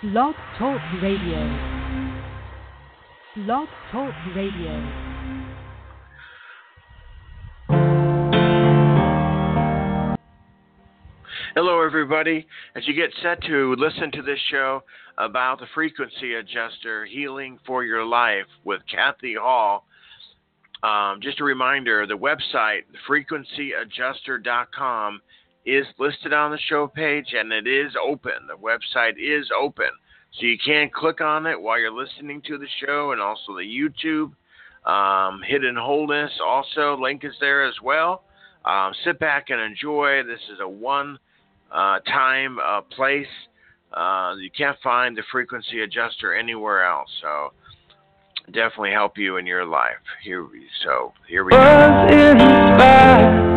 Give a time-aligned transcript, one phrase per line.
[0.00, 1.42] Blog Talk Radio.
[3.34, 4.70] Blog Talk Radio.
[11.56, 12.46] Hello, everybody.
[12.76, 14.84] As you get set to listen to this show
[15.18, 19.84] about the frequency adjuster healing for your life with Kathy Hall,
[20.84, 25.20] um, just a reminder the website, frequencyadjuster.com,
[25.68, 28.32] is listed on the show page and it is open.
[28.46, 29.90] The website is open.
[30.38, 33.62] So you can click on it while you're listening to the show and also the
[33.62, 34.32] YouTube.
[34.90, 38.22] Um, Hidden Wholeness also, link is there as well.
[38.64, 40.22] Um, sit back and enjoy.
[40.24, 41.18] This is a one
[41.70, 43.26] uh, time, uh, place.
[43.92, 47.10] Uh, you can't find the frequency adjuster anywhere else.
[47.20, 47.52] So
[48.52, 49.96] definitely help you in your life.
[50.22, 50.46] Here,
[50.84, 53.47] so here we go.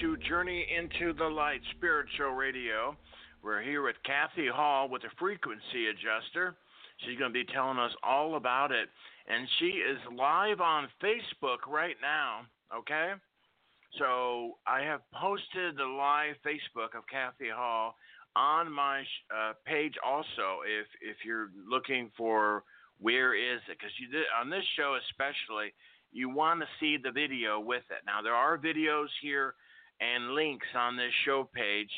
[0.00, 2.96] To Journey into the Light Spiritual Radio.
[3.42, 6.54] We're here with Kathy Hall with the frequency adjuster.
[6.98, 8.88] She's going to be telling us all about it.
[9.26, 12.42] And she is live on Facebook right now,
[12.76, 13.12] okay?
[13.98, 17.94] So I have posted the live Facebook of Kathy Hall
[18.36, 19.00] on my
[19.34, 22.62] uh, page also if if you're looking for
[23.00, 25.74] where is it because you did on this show especially
[26.12, 29.54] you want to see the video with it now there are videos here
[30.00, 31.90] and links on this show page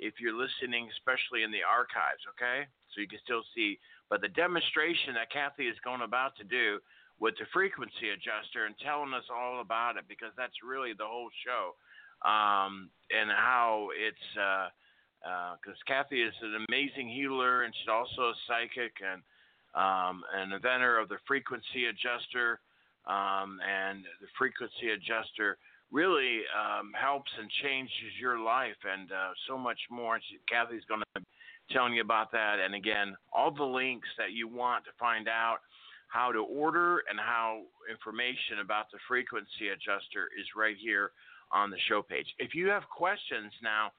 [0.00, 2.64] if you're listening, especially in the archives, okay?
[2.90, 3.78] So you can still see.
[4.08, 6.80] But the demonstration that Kathy is going about to do
[7.20, 11.28] with the frequency adjuster and telling us all about it because that's really the whole
[11.44, 11.76] show
[12.24, 18.32] um, and how it's because uh, uh, Kathy is an amazing healer and she's also
[18.32, 19.20] a psychic and
[19.76, 22.58] um, an inventor of the frequency adjuster
[23.10, 25.58] um, and the frequency adjuster
[25.90, 30.20] really um, helps and changes your life and uh, so much more.
[30.30, 31.26] She, Kathy's going to be
[31.72, 32.58] telling you about that.
[32.64, 35.58] And again, all the links that you want to find out
[36.08, 41.10] how to order and how information about the frequency adjuster is right here
[41.52, 42.26] on the show page.
[42.38, 43.90] If you have questions now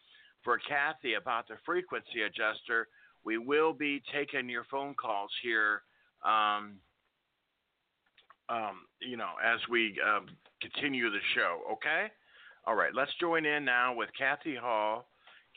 [0.44, 2.88] for Kathy about the frequency adjuster,
[3.24, 5.84] we will be taking your phone calls here.
[6.26, 6.80] Um,
[8.52, 10.28] um, you know, as we um,
[10.62, 11.62] continue the show.
[11.74, 12.08] Okay.
[12.68, 12.92] All right.
[12.94, 15.08] Let's join in now with Kathy Hall.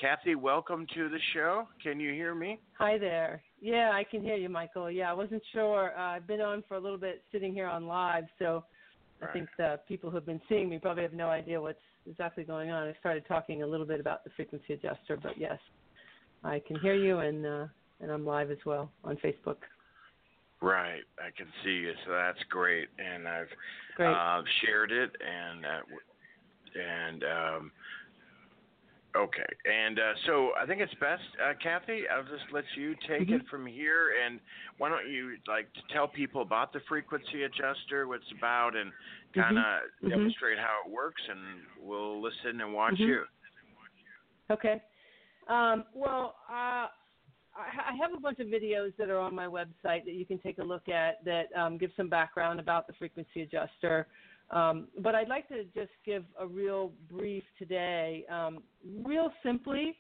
[0.00, 1.68] Kathy, welcome to the show.
[1.82, 2.58] Can you hear me?
[2.78, 3.42] Hi there.
[3.60, 4.90] Yeah, I can hear you, Michael.
[4.90, 5.92] Yeah, I wasn't sure.
[5.96, 8.64] Uh, I've been on for a little bit, sitting here on live, so
[9.20, 9.30] right.
[9.30, 12.70] I think the people who've been seeing me probably have no idea what's exactly going
[12.70, 12.88] on.
[12.88, 15.58] I started talking a little bit about the frequency adjuster, but yes,
[16.42, 17.66] I can hear you, and uh,
[18.00, 19.58] and I'm live as well on Facebook.
[20.64, 23.48] Right, I can see you, so that's great, and I've
[23.96, 24.08] great.
[24.08, 25.82] Uh, shared it, and uh,
[26.80, 27.72] and um,
[29.14, 32.04] okay, and uh, so I think it's best, uh, Kathy.
[32.08, 33.34] I'll just let you take mm-hmm.
[33.34, 34.40] it from here, and
[34.78, 38.90] why don't you like to tell people about the frequency adjuster, what it's about, and
[39.34, 40.06] kind of mm-hmm.
[40.06, 40.08] mm-hmm.
[40.08, 41.40] demonstrate how it works, and
[41.86, 43.02] we'll listen and watch mm-hmm.
[43.02, 43.22] you.
[44.50, 44.80] Okay.
[45.46, 46.86] Um, well, uh,
[47.56, 50.58] I have a bunch of videos that are on my website that you can take
[50.58, 54.06] a look at that um, give some background about the frequency adjuster.
[54.50, 58.24] Um, but I'd like to just give a real brief today.
[58.30, 58.62] Um,
[59.04, 59.96] real simply,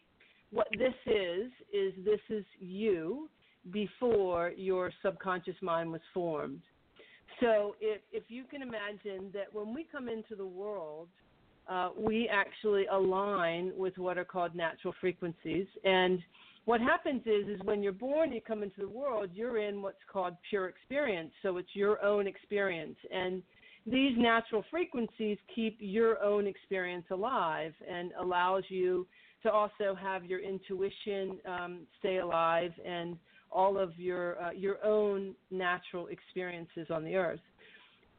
[0.50, 3.28] what this is, is this is you
[3.70, 6.60] before your subconscious mind was formed.
[7.40, 11.08] So if, if you can imagine that when we come into the world,
[11.68, 15.66] uh, we actually align with what are called natural frequencies.
[15.84, 16.20] And
[16.64, 19.98] what happens is is when you're born you come into the world you're in what's
[20.10, 21.32] called pure experience.
[21.42, 22.96] So it's your own experience.
[23.12, 23.42] And
[23.86, 29.06] these natural frequencies keep your own experience alive and allows you
[29.42, 33.18] to also have your intuition um, stay alive and
[33.52, 37.40] all of your uh, your own natural experiences on the earth.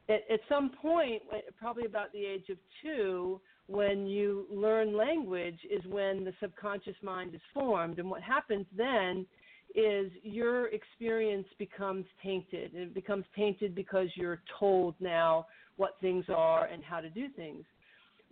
[0.08, 1.22] At, at some point
[1.58, 7.34] probably about the age of two when you learn language is when the subconscious mind
[7.34, 7.98] is formed.
[7.98, 9.26] And what happens then
[9.74, 12.74] is your experience becomes tainted.
[12.74, 15.46] It becomes tainted because you're told now
[15.76, 17.64] what things are and how to do things.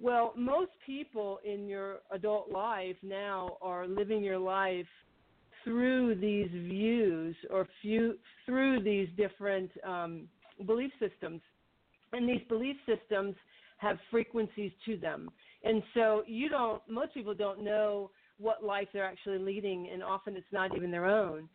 [0.00, 4.86] Well, most people in your adult life now are living your life
[5.62, 10.28] through these views or few, through these different um,
[10.66, 11.40] belief systems.
[12.12, 13.34] And these belief systems
[13.78, 15.30] have frequencies to them.
[15.62, 20.36] And so you don't most people don't know what life they're actually leading and often
[20.36, 21.48] it's not even their own.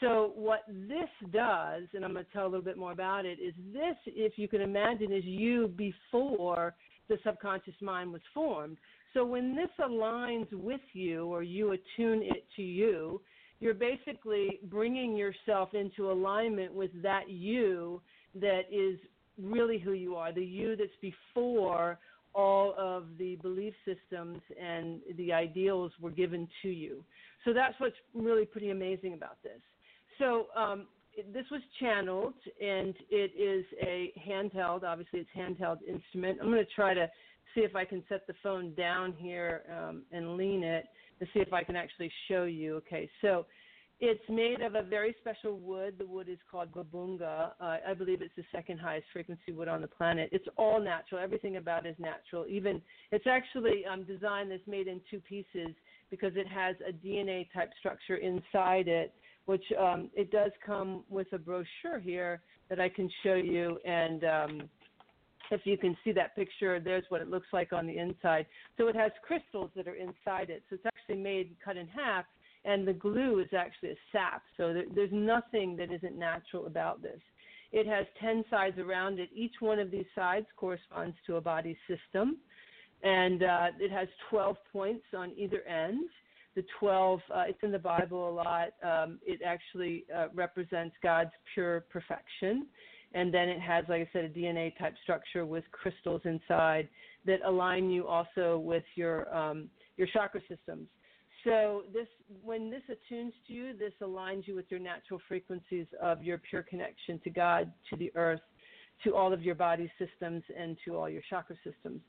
[0.00, 3.38] So what this does, and I'm going to tell a little bit more about it,
[3.40, 6.74] is this, if you can imagine, is you before
[7.08, 8.76] the subconscious mind was formed.
[9.14, 13.22] So when this aligns with you or you attune it to you,
[13.60, 18.02] you're basically bringing yourself into alignment with that you
[18.34, 18.98] that is
[19.40, 21.98] really who you are, the you that's before
[22.34, 27.02] all of the belief systems and the ideals were given to you.
[27.44, 29.60] So that's what's really pretty amazing about this.
[30.18, 30.86] So um,
[31.32, 34.82] this was channeled, and it is a handheld.
[34.84, 36.38] Obviously, it's handheld instrument.
[36.40, 37.10] I'm going to try to
[37.54, 40.84] see if I can set the phone down here um, and lean it
[41.20, 42.76] to see if I can actually show you.
[42.76, 43.46] Okay, so
[43.98, 45.94] it's made of a very special wood.
[45.98, 47.52] The wood is called bubinga.
[47.58, 50.28] Uh, I believe it's the second highest frequency wood on the planet.
[50.32, 51.22] It's all natural.
[51.22, 52.44] Everything about it is natural.
[52.46, 55.74] Even it's actually um, designed that's made in two pieces
[56.10, 59.14] because it has a DNA type structure inside it,
[59.46, 63.78] which um, it does come with a brochure here that I can show you.
[63.86, 64.62] And um,
[65.50, 68.44] if you can see that picture, there's what it looks like on the inside.
[68.76, 70.64] So it has crystals that are inside it.
[70.68, 72.26] So it's actually made cut in half
[72.66, 74.42] and the glue is actually a sap.
[74.56, 77.20] So there, there's nothing that isn't natural about this.
[77.72, 79.28] It has 10 sides around it.
[79.34, 82.38] Each one of these sides corresponds to a body system,
[83.02, 86.08] and uh, it has 12 points on either end.
[86.54, 88.68] The 12, uh, it's in the Bible a lot.
[88.82, 92.66] Um, it actually uh, represents God's pure perfection.
[93.12, 96.88] And then it has, like I said, a DNA type structure with crystals inside
[97.26, 100.86] that align you also with your um, your chakra systems.
[101.46, 102.08] So this,
[102.42, 106.64] when this attunes to you, this aligns you with your natural frequencies of your pure
[106.64, 108.40] connection to God, to the earth,
[109.04, 112.00] to all of your body systems, and to all your chakra systems.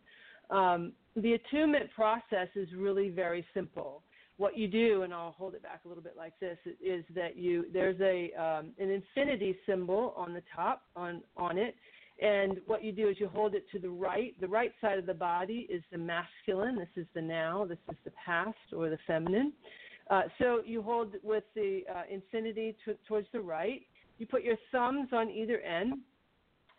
[0.50, 4.02] Um, the attunement process is really very simple.
[4.38, 7.38] What you do, and I'll hold it back a little bit like this, is that
[7.38, 11.76] you there's a um, an infinity symbol on the top on on it,
[12.20, 14.34] and what you do is you hold it to the right.
[14.42, 16.76] The right side of the body is the masculine.
[16.76, 17.66] This is the now.
[17.66, 19.54] This is the past or the feminine.
[20.10, 23.82] Uh, so you hold with the uh, infinity t- towards the right.
[24.18, 25.96] You put your thumbs on either end,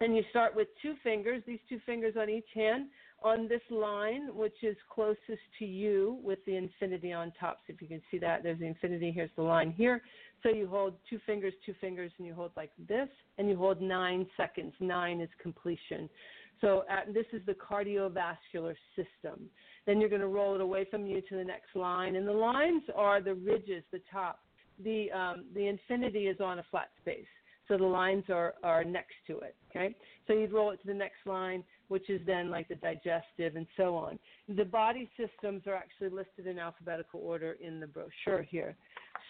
[0.00, 2.86] and you start with two fingers, these two fingers on each hand,
[3.22, 7.58] on this line, which is closest to you with the infinity on top.
[7.66, 10.02] So if you can see that, there's the infinity, here's the line here.
[10.42, 13.08] So you hold two fingers, two fingers, and you hold like this,
[13.38, 14.72] and you hold nine seconds.
[14.78, 16.08] Nine is completion.
[16.60, 19.48] So at, this is the cardiovascular system.
[19.86, 22.32] Then you're going to roll it away from you to the next line, and the
[22.32, 24.40] lines are the ridges, the top.
[24.84, 27.26] The um, the infinity is on a flat space,
[27.68, 29.54] so the lines are are next to it.
[29.70, 29.94] Okay,
[30.26, 33.66] so you'd roll it to the next line, which is then like the digestive and
[33.76, 34.18] so on.
[34.48, 38.76] The body systems are actually listed in alphabetical order in the brochure here.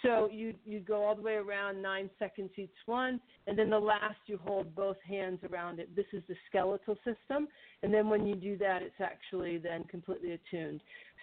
[0.02, 3.78] So you you go all the way around nine seconds each one, and then the
[3.78, 5.94] last you hold both hands around it.
[5.96, 7.48] This is the skeletal system,
[7.82, 10.80] and then when you do that, it's actually then completely attuned.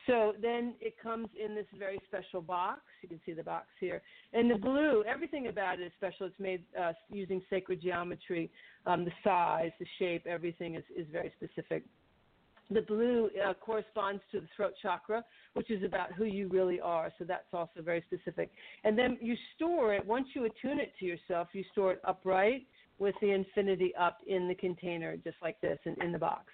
[0.08, 2.82] So then it comes in this very special box.
[3.02, 4.02] You can see the box here.
[4.34, 6.28] And the blue, everything about it is special.
[6.28, 8.52] It's made uh, using sacred geometry.
[8.86, 11.84] Um, the size, the shape, everything is, is very specific.
[12.72, 17.12] The blue uh, corresponds to the throat chakra, which is about who you really are.
[17.20, 18.50] So that's also very specific.
[18.84, 22.66] And then you store it, once you attune it to yourself, you store it upright
[22.98, 26.46] with the infinity up in the container, just like this, in, in the box.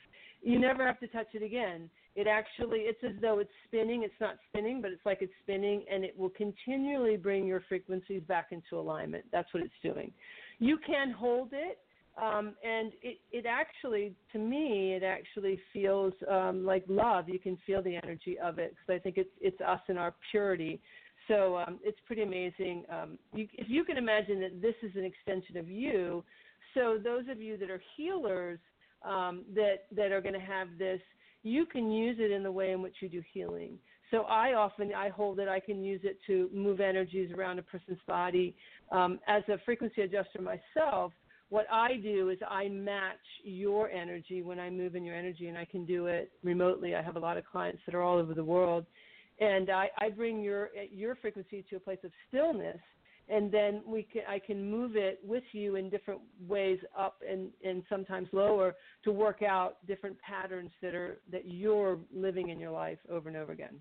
[0.42, 1.90] You never have to touch it again.
[2.16, 4.04] It actually, it's as though it's spinning.
[4.04, 8.22] It's not spinning, but it's like it's spinning, and it will continually bring your frequencies
[8.28, 9.24] back into alignment.
[9.32, 10.12] That's what it's doing.
[10.60, 11.80] You can hold it
[12.22, 17.30] um, and it, it actually, to me, it actually feels um, like love.
[17.30, 20.14] You can feel the energy of it because I think it's it's us in our
[20.30, 20.82] purity.
[21.28, 22.84] So um, it's pretty amazing.
[22.92, 26.24] Um, you, if you can imagine that this is an extension of you,
[26.74, 28.60] so those of you that are healers
[29.04, 31.00] um, that that are going to have this,
[31.44, 33.78] you can use it in the way in which you do healing.
[34.12, 35.48] So I often I hold it.
[35.48, 38.54] I can use it to move energies around a person's body.
[38.92, 41.14] Um, as a frequency adjuster myself,
[41.52, 45.58] what I do is I match your energy when I move in your energy, and
[45.58, 46.96] I can do it remotely.
[46.96, 48.86] I have a lot of clients that are all over the world,
[49.42, 52.80] and I, I bring your your frequency to a place of stillness,
[53.28, 57.50] and then we can I can move it with you in different ways, up and
[57.66, 62.72] and sometimes lower, to work out different patterns that are that you're living in your
[62.72, 63.76] life over and over again.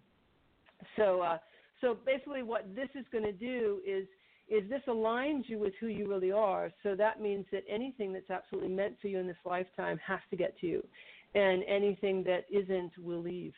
[0.96, 1.38] So uh,
[1.80, 4.08] so basically, what this is going to do is
[4.50, 6.70] is this aligns you with who you really are.
[6.82, 10.36] So that means that anything that's absolutely meant for you in this lifetime has to
[10.36, 10.86] get to you,
[11.34, 13.54] and anything that isn't will leave.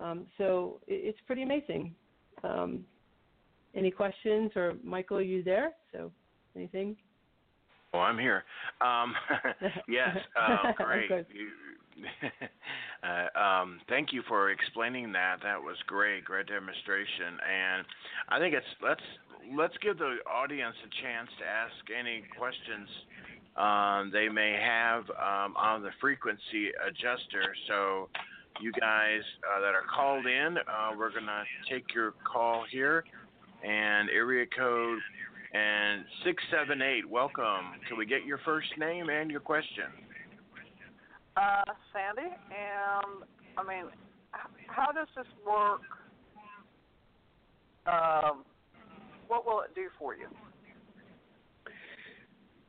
[0.00, 1.94] Um, so it, it's pretty amazing.
[2.42, 2.84] Um,
[3.74, 5.72] any questions, or Michael, are you there?
[5.92, 6.10] So
[6.56, 6.96] anything?
[7.92, 8.44] Oh, I'm here.
[8.80, 9.14] Um,
[9.88, 11.10] yes, uh, great.
[13.02, 15.36] uh, um, thank you for explaining that.
[15.42, 17.38] That was great, great demonstration.
[17.40, 17.86] And
[18.28, 19.02] I think it's let's
[19.56, 22.88] let's give the audience a chance to ask any questions
[23.56, 27.54] um, they may have um, on the frequency adjuster.
[27.68, 28.08] So,
[28.60, 33.04] you guys uh, that are called in, uh, we're gonna take your call here,
[33.64, 34.98] and area code
[35.52, 37.08] and six seven eight.
[37.08, 37.80] Welcome.
[37.88, 39.90] Can we get your first name and your question?
[41.36, 43.24] Uh, Sandy, and
[43.56, 43.90] I mean,
[44.66, 45.80] how does this work?
[47.86, 48.44] Um,
[49.28, 50.26] what will it do for you?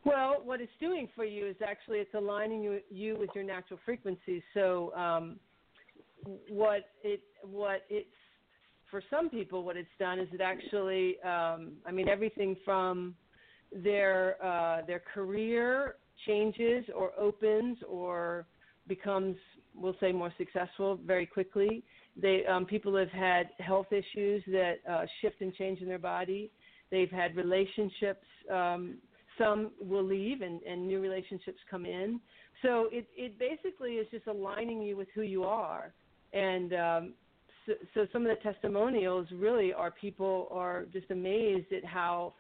[0.04, 3.80] Well, what it's doing for you is actually it's aligning you, you with your natural
[3.86, 4.42] frequencies.
[4.54, 5.40] So, um,
[6.50, 8.08] what it what it's
[8.90, 13.16] for some people, what it's done is it actually, um, I mean, everything from
[13.72, 18.46] their uh, their career changes or opens or
[18.88, 19.36] becomes,
[19.76, 21.84] we'll say, more successful very quickly.
[22.20, 26.52] They um, people have had health issues that uh, shift and change in their body.
[26.90, 28.26] They've had relationships.
[28.52, 28.98] Um,
[29.38, 32.20] some will leave, and, and new relationships come in.
[32.62, 35.94] So it it basically is just aligning you with who you are.
[36.34, 37.14] And um,
[37.66, 42.34] so, so some of the testimonials really are people are just amazed at how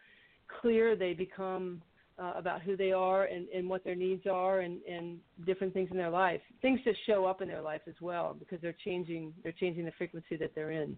[0.61, 1.81] clear they become
[2.21, 5.89] uh, about who they are and, and what their needs are and, and different things
[5.91, 6.41] in their life.
[6.61, 9.91] Things just show up in their life as well because they're changing they're changing the
[9.97, 10.95] frequency that they're in.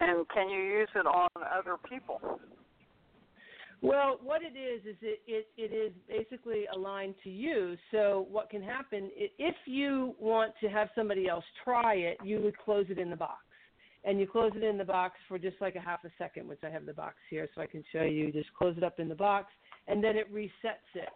[0.00, 2.40] And can you use it on other people?
[3.82, 7.76] Well, what it is is it, it, it is basically aligned to you.
[7.90, 12.56] So what can happen if you want to have somebody else try it, you would
[12.58, 13.42] close it in the box
[14.04, 16.60] and you close it in the box for just like a half a second, which
[16.64, 18.32] I have the box here so I can show you.
[18.32, 19.48] Just close it up in the box,
[19.86, 21.08] and then it resets it.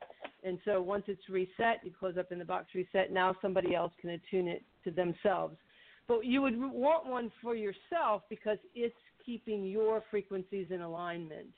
[0.44, 3.12] And so once it's reset, you close up in the box, reset.
[3.12, 5.56] Now somebody else can attune it to themselves.
[6.06, 11.48] But you would want one for yourself because it's keeping your frequencies in alignment.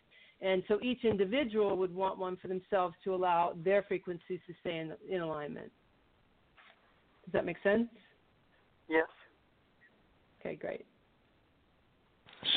[0.41, 4.79] And so each individual would want one for themselves to allow their frequencies to stay
[4.79, 5.71] in, in alignment.
[7.25, 7.89] Does that make sense?
[8.89, 9.09] Yes.
[10.41, 10.87] Okay, great.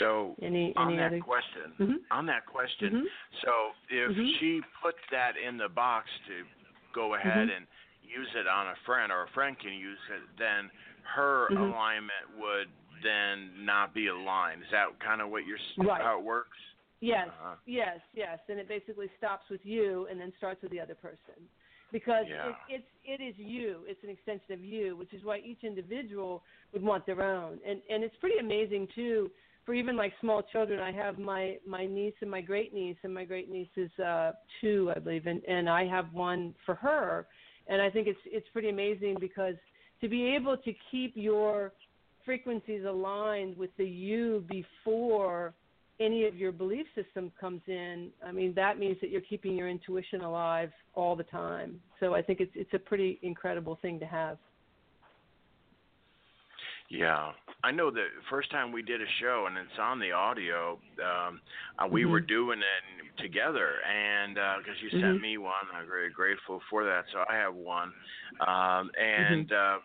[0.02, 1.20] So Any on any that other?
[1.22, 1.98] question, Mhm.
[2.10, 3.08] on that question, Mhm.
[3.42, 3.54] so
[3.90, 4.40] if Mhm.
[4.40, 6.46] she puts that in the box to
[6.92, 7.56] go ahead Mhm.
[7.58, 7.68] and
[8.04, 10.70] use it on a friend, or a friend can use it, then
[11.04, 11.70] her Mhm.
[11.70, 12.70] alignment would
[13.04, 14.64] then not be aligned.
[14.64, 16.02] Is that kind of what you're Right.
[16.02, 16.58] how it works?
[17.00, 17.56] Yes, Uh-huh.
[17.66, 21.50] yes, yes, and it basically stops with you and then starts with the other person,
[21.92, 22.50] because Yeah.
[22.50, 23.84] it, it's it is you.
[23.88, 26.44] It's an extension of you, which is why each individual
[26.74, 29.32] would want their own, and and it's pretty amazing too.
[29.66, 33.14] For even like small children, I have my my niece and my great niece, and
[33.14, 37.28] my great niece is uh two, I believe, and and I have one for her,
[37.68, 39.56] and I think it's it's pretty amazing because
[40.02, 41.74] to be able to keep your
[42.26, 45.54] frequencies aligned with the you before
[46.00, 49.70] any of your belief system comes in, I mean that means that you're keeping your
[49.70, 51.80] intuition alive all the time.
[52.00, 54.38] So I think it's it's a pretty incredible thing to have.
[56.92, 57.32] Yeah,
[57.64, 60.78] I know the first time we did a show, and it's on the audio.
[61.02, 61.40] Um,
[61.80, 62.28] uh, we were Mhm.
[62.28, 65.00] doing it together, and because you Mhm.
[65.00, 67.08] sent me one, I'm very grateful for that.
[67.12, 67.94] So I have one,
[68.42, 69.80] um, and uh,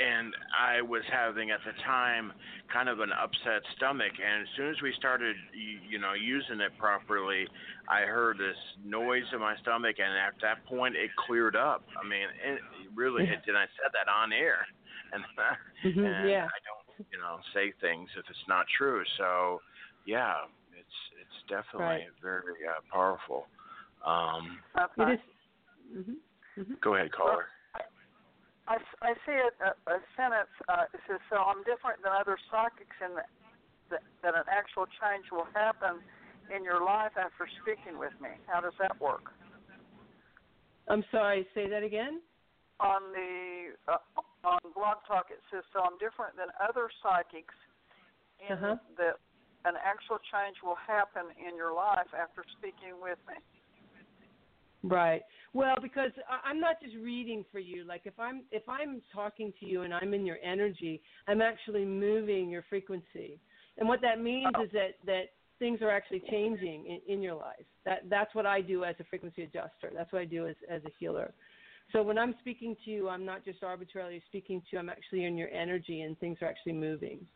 [0.00, 2.32] and I was having at the time
[2.72, 6.60] kind of an upset stomach, and as soon as we started, you, you know, using
[6.60, 7.46] it properly,
[7.88, 11.84] I heard this noise in my stomach, and at that point, it cleared up.
[12.02, 12.60] I mean, it
[12.94, 14.66] really, it, and I said that on air,
[15.12, 15.24] and
[15.84, 16.46] and yeah.
[16.46, 19.02] I don't, you know, say things if it's not true.
[19.18, 19.60] So,
[20.06, 20.34] yeah,
[20.72, 22.22] it's it's definitely Right.
[22.22, 23.46] very uh, powerful.
[24.04, 25.12] Um, Okay.
[25.12, 25.20] It is.
[25.90, 26.16] Mhm.
[26.58, 26.80] Mhm.
[26.80, 27.48] go ahead, caller.
[28.68, 30.54] I, I see it, a, a sentence.
[30.68, 33.28] Uh, it says, "So I'm different than other psychics in that,
[33.90, 36.00] that that an actual change will happen
[36.54, 39.32] in your life after speaking with me." How does that work?
[40.88, 41.46] I'm sorry.
[41.54, 42.20] Say that again.
[42.78, 43.98] On the uh,
[44.44, 47.54] on Blog Talk, it says, "So I'm different than other psychics
[48.38, 48.76] in Uh-huh.
[48.96, 49.18] that
[49.64, 53.36] an actual change will happen in your life after speaking with me."
[54.82, 55.22] Right.
[55.52, 56.10] Well, because
[56.42, 57.84] I'm not just reading for you.
[57.84, 61.84] Like if I'm if I'm talking to you and I'm in your energy, I'm actually
[61.84, 63.38] moving your frequency.
[63.76, 65.24] And what that means is that that
[65.58, 67.66] things are actually changing in, in your life.
[67.84, 69.90] That that's what I do as a frequency adjuster.
[69.94, 71.34] That's what I do as as a healer.
[71.92, 74.78] So when I'm speaking to you, I'm not just arbitrarily speaking to you.
[74.78, 77.26] I'm actually in your energy, and things are actually moving.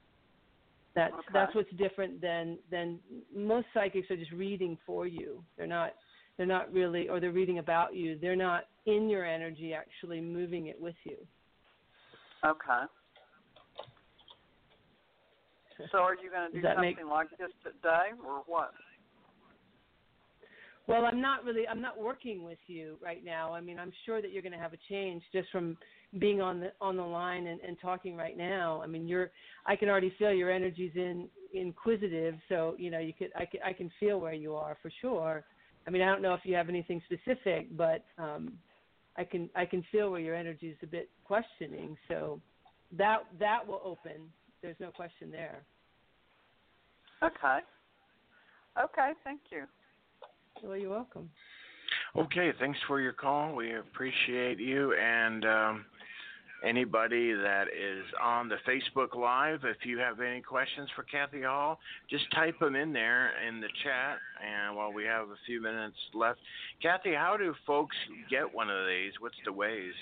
[0.95, 1.33] That's Okay.
[1.33, 3.01] that's what's different than than
[3.35, 5.43] most psychics are just reading for you.
[5.57, 5.95] They're not
[6.37, 10.67] they're not really or they're reading about you they're not in your energy actually moving
[10.67, 11.17] it with you
[12.45, 12.85] Okay.
[15.91, 18.73] So are you going to do something make- like this today, or what?
[20.87, 23.53] Well i'm not really i'm not working with you right now.
[23.53, 25.77] I mean i'm sure that you're going to have a change just from
[26.19, 28.81] being on the on the line and, and talking right now.
[28.83, 29.31] I mean you're
[29.67, 33.61] i can already feel your energy's in inquisitive so you know you could i can
[33.65, 35.45] i can feel where you are for sure.
[35.87, 38.53] I mean i don't know if you have anything specific but um
[39.17, 41.97] i can i can feel where your energy is a bit questioning.
[42.09, 42.41] So
[42.97, 44.31] that that will open.
[44.63, 45.63] There's no question there.
[47.23, 47.59] Okay.
[48.83, 49.65] Okay, thank you.
[50.63, 51.31] Well you're welcome
[52.17, 53.55] Okay, thanks for your call.
[53.55, 54.95] We appreciate you.
[54.95, 55.85] And um,
[56.65, 61.79] anybody that is on the Facebook Live, if you have any questions for Kathy Hall,
[62.09, 64.19] just type them in there in the chat.
[64.45, 66.39] And while we have a few minutes left,
[66.81, 67.97] Kathy, how do folks
[68.31, 69.13] get one of these?
[69.21, 69.95] What's the ways?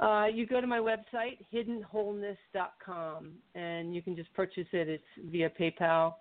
[0.00, 4.88] Uh, you go to my website, hiddenwholeness.com, and you can just purchase it.
[4.88, 6.14] It's via PayPal.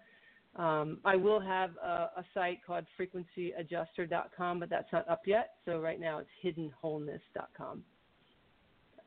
[0.56, 5.52] Um, I will have a, a site called frequencyadjuster.com, but that's not up yet.
[5.66, 7.84] So right now it's hiddenwholeness.com.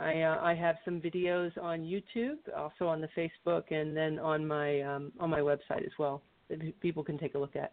[0.00, 4.46] I, uh, I have some videos on YouTube, also on the Facebook, and then on
[4.46, 7.72] my um, on my website as well that people can take a look at.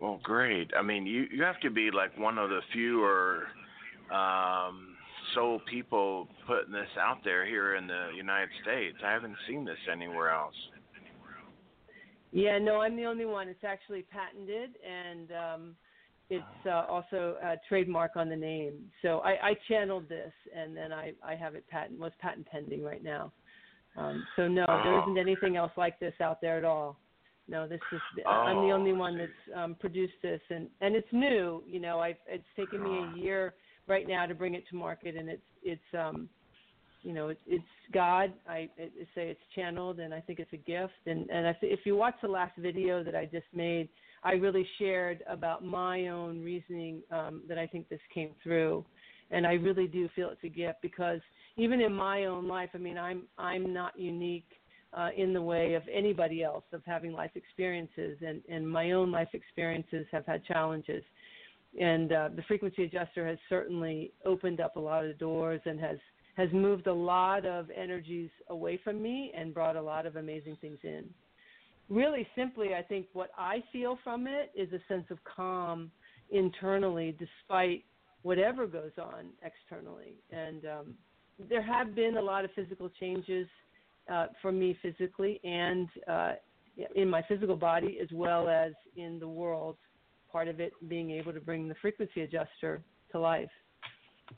[0.00, 0.70] Well, great.
[0.76, 3.44] I mean, you you have to be like one of the fewer
[4.12, 4.96] um,
[5.34, 8.96] soul people putting this out there here in the United States.
[9.04, 10.54] I haven't seen this anywhere else.
[12.34, 13.48] Yeah, no, I'm the only one.
[13.48, 15.76] It's actually patented, and um,
[16.30, 18.90] it's uh, also a trademark on the name.
[19.02, 22.82] So I, I channeled this, and then I, I have it patent was patent pending
[22.82, 23.32] right now.
[23.96, 25.02] Um, so no, there Oh.
[25.02, 26.98] isn't anything else like this out there at all.
[27.46, 31.12] No, this is I'm the Oh, only one that's um, produced this, and and it's
[31.12, 31.62] new.
[31.68, 33.54] You know, I've it's taken me a year
[33.86, 36.28] right now to bring it to market, and it's it's um
[37.04, 37.62] you know, it, it's
[37.92, 38.32] God.
[38.48, 40.94] I, I say it's channeled, and I think it's a gift.
[41.06, 43.88] And and I if you watch the last video that I just made,
[44.24, 48.84] I really shared about my own reasoning um, that I think this came through,
[49.30, 51.20] and I really do feel it's a gift because
[51.56, 54.48] even in my own life, I mean, I'm I'm not unique.
[54.96, 59.10] Uh, in the way of anybody else of having life experiences and, and my own
[59.10, 61.02] life experiences have had challenges
[61.80, 65.98] and uh, the frequency adjuster has certainly opened up a lot of doors and has
[66.36, 70.56] has moved a lot of energies away from me and brought a lot of amazing
[70.60, 71.04] things in.
[71.88, 75.90] Really simply, I think what I feel from it is a sense of calm
[76.30, 77.84] internally, despite
[78.22, 80.14] whatever goes on externally.
[80.30, 80.94] And um,
[81.50, 83.46] there have been a lot of physical changes
[84.12, 86.32] uh, for me physically and uh,
[86.96, 89.76] in my physical body as well as in the world
[90.30, 93.48] part of it being able to bring the frequency adjuster to life.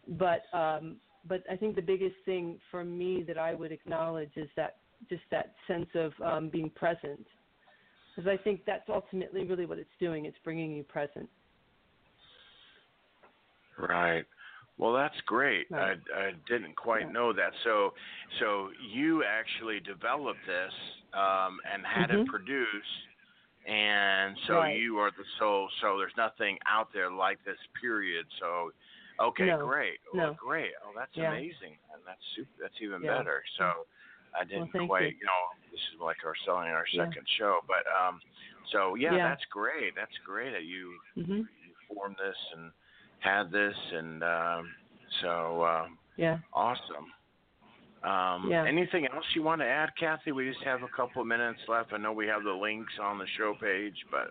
[0.06, 0.96] But um,
[1.28, 4.76] but I think the biggest thing for me that I would acknowledge is that
[5.08, 7.26] just that sense of um, being present,
[8.14, 10.24] because I think that's ultimately really what it's doing.
[10.24, 11.28] It's bringing you present.
[13.78, 14.24] Right.
[14.78, 15.66] Well, that's great.
[15.70, 15.98] Right.
[16.14, 17.12] I, I didn't quite yeah.
[17.12, 17.52] know that.
[17.64, 17.92] So,
[18.40, 20.72] so you actually developed this
[21.14, 22.22] um, and had mm-hmm.
[22.22, 23.06] it produced
[23.66, 24.78] and so right.
[24.78, 25.68] you are the sole.
[25.82, 27.56] So there's nothing out there like this.
[27.80, 28.26] Period.
[28.38, 28.70] So,
[29.20, 29.66] okay, no.
[29.66, 29.98] great.
[30.14, 30.31] No.
[30.31, 30.72] Oh, great.
[30.85, 31.33] Oh, that's yeah.
[31.33, 32.50] amazing, and that's super.
[32.61, 33.18] That's even yeah.
[33.18, 33.42] better.
[33.59, 33.87] So,
[34.38, 35.02] I didn't well, quite.
[35.02, 35.20] You.
[35.20, 35.26] you.
[35.26, 37.07] know, this is like our selling our yeah.
[37.07, 38.20] second show, but um,
[38.72, 39.94] so yeah, yeah, that's great.
[39.96, 41.46] That's great that you mm-hmm.
[41.46, 42.70] you formed this and
[43.20, 44.70] had this, and um,
[45.22, 47.12] so um, yeah, awesome.
[48.05, 48.64] Um, yeah.
[48.66, 50.31] Anything else you want to add, Kathy?
[50.31, 51.92] We just have a couple of minutes left.
[51.92, 54.31] I know we have the links on the show page, but.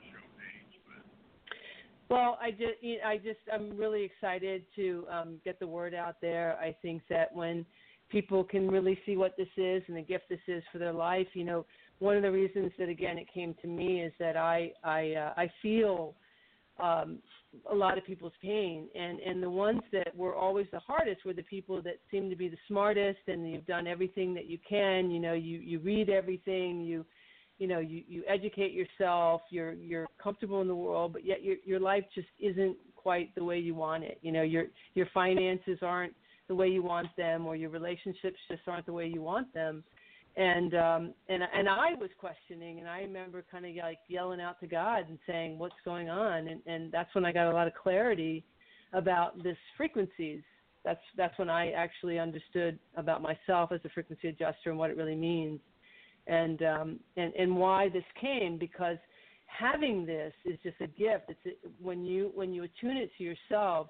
[2.09, 2.73] Well, I just,
[3.05, 6.57] I just, I'm really excited to um, get the word out there.
[6.59, 7.65] I think that when
[8.09, 11.27] people can really see what this is and the gift this is for their life,
[11.33, 11.65] you know,
[11.99, 15.33] one of the reasons that again it came to me is that I, I, uh,
[15.37, 16.13] I feel
[16.79, 17.19] um,
[17.71, 21.33] a lot of people's pain and and the ones that were always the hardest were
[21.33, 25.09] the people that seem to be the smartest and you've done everything that you can
[25.09, 27.05] you know you you read everything you
[27.57, 31.55] you know you you educate yourself you're you're comfortable in the world but yet your
[31.65, 34.17] your life just isn't quite the way you want it.
[34.23, 34.65] You know your
[34.95, 36.15] your finances aren't
[36.47, 39.83] the way you want them or your relationships just aren't the way you want them.
[40.37, 44.59] And um and and I was questioning and I remember kind of like yelling out
[44.61, 46.47] to God and saying what's going on?
[46.47, 48.43] And and that's when I got a lot of clarity
[48.91, 50.41] about this frequencies.
[50.83, 54.97] That's that's when I actually understood about myself as a frequency adjuster and what it
[54.97, 55.59] really means
[56.27, 58.97] and um and and why this came because
[59.45, 63.23] having this is just a gift it's a, when you when you attune it to
[63.23, 63.87] yourself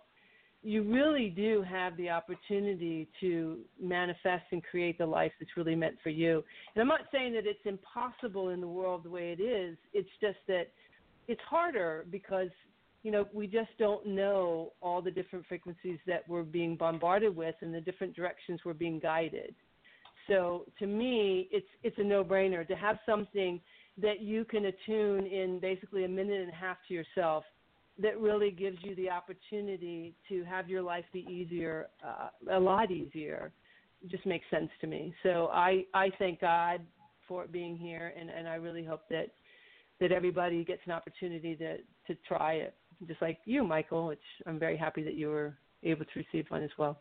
[0.66, 5.96] you really do have the opportunity to manifest and create the life that's really meant
[6.02, 6.44] for you.
[6.74, 9.78] And I'm not saying that it's impossible in the world the way it is.
[9.94, 10.72] It's just that
[11.28, 12.50] it's harder because
[13.04, 17.54] you know we just don't know all the different frequencies that we're being bombarded with
[17.62, 19.54] and the different directions we're being guided.
[20.28, 23.60] So to me, it's it's a no-brainer to have something
[23.98, 27.44] that you can attune in basically a minute and a half to yourself
[28.02, 32.92] that really gives you the opportunity to have your life be easier, uh, a lot
[32.92, 33.54] easier.
[34.04, 35.14] It just makes sense to me.
[35.24, 36.82] So I, I thank God
[37.28, 39.28] for it being here, and, and I really hope that
[40.02, 42.76] that everybody gets an opportunity to to try it,
[43.08, 44.08] just like you, Michael.
[44.08, 47.00] Which I'm very happy that you were able to receive one as well.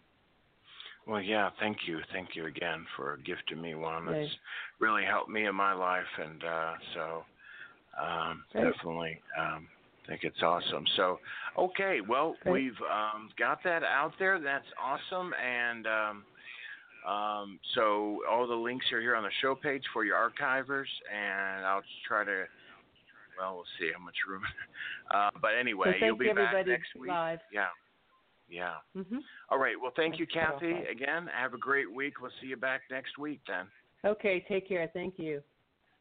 [1.06, 4.32] Well, yeah, thank you, thank you again for gifting me one that's
[4.78, 7.24] really helped me in my life, and uh, so
[8.02, 9.68] um, definitely um,
[10.06, 10.84] think it's awesome.
[10.96, 11.18] So,
[11.58, 12.52] okay, well, Great.
[12.52, 14.38] we've um, got that out there.
[14.40, 15.32] That's awesome.
[15.34, 16.24] And um,
[17.10, 20.86] um, so all the links are here on the show page for your archivers.
[21.12, 22.44] And I'll try to,
[23.38, 24.42] well, we'll see how much room.
[25.14, 27.10] uh, but anyway, so you'll be back next week.
[27.10, 27.40] Live.
[27.52, 27.66] Yeah.
[28.48, 28.74] Yeah.
[28.96, 29.18] Mm-hmm.
[29.50, 29.74] All right.
[29.80, 30.72] Well, thank you, Kathy.
[30.90, 32.20] Again, have a great week.
[32.20, 33.66] We'll see you back next week then.
[34.04, 34.44] Okay.
[34.48, 34.90] Take care.
[34.92, 35.42] Thank you.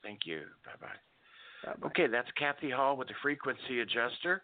[0.04, 0.42] Thank you.
[0.66, 1.86] Bye bye.
[1.86, 4.42] Okay, that's Kathy Hall with the Frequency Adjuster.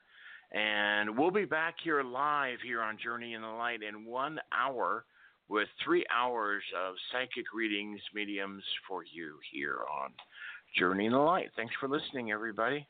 [0.51, 5.05] And we'll be back here live here on Journey in the Light in one hour
[5.47, 10.11] with three hours of psychic readings, mediums for you here on
[10.77, 11.49] Journey in the Light.
[11.55, 12.87] Thanks for listening, everybody.